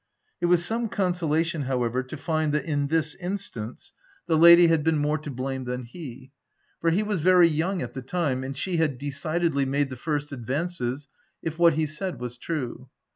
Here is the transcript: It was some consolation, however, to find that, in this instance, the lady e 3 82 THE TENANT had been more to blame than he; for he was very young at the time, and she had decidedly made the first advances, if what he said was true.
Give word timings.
It 0.41 0.47
was 0.47 0.65
some 0.65 0.89
consolation, 0.89 1.61
however, 1.65 2.01
to 2.01 2.17
find 2.17 2.53
that, 2.53 2.65
in 2.65 2.87
this 2.87 3.13
instance, 3.13 3.93
the 4.25 4.35
lady 4.35 4.63
e 4.63 4.65
3 4.65 4.65
82 4.65 4.65
THE 4.65 4.67
TENANT 4.67 4.71
had 4.71 4.83
been 4.95 5.07
more 5.09 5.17
to 5.19 5.29
blame 5.29 5.63
than 5.65 5.83
he; 5.83 6.31
for 6.79 6.89
he 6.89 7.03
was 7.03 7.19
very 7.19 7.47
young 7.47 7.83
at 7.83 7.93
the 7.93 8.01
time, 8.01 8.43
and 8.43 8.57
she 8.57 8.77
had 8.77 8.97
decidedly 8.97 9.65
made 9.67 9.91
the 9.91 9.95
first 9.95 10.31
advances, 10.31 11.07
if 11.43 11.59
what 11.59 11.73
he 11.73 11.85
said 11.85 12.19
was 12.19 12.39
true. 12.39 12.89